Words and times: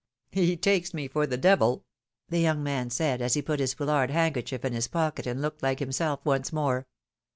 He 0.31 0.57
takes 0.57 0.95
me 0.95 1.07
for 1.07 1.27
the 1.27 1.37
devil!" 1.37 1.85
the 2.29 2.39
young 2.39 2.63
man 2.63 2.89
said 2.89 3.21
as 3.21 3.35
he 3.35 3.41
put 3.43 3.59
his 3.59 3.75
foulard 3.75 4.09
handkerchief 4.09 4.65
in 4.65 4.73
his 4.73 4.87
pocket 4.87 5.27
and 5.27 5.39
looked 5.43 5.61
like 5.61 5.77
himself 5.77 6.21
once 6.25 6.51
more. 6.51 6.87